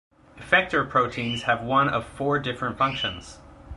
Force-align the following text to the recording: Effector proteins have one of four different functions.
Effector 0.37 0.89
proteins 0.89 1.43
have 1.43 1.61
one 1.61 1.87
of 1.87 2.07
four 2.07 2.39
different 2.39 2.75
functions. 2.79 3.37